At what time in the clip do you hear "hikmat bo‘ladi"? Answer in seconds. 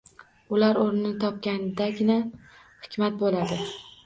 2.87-3.63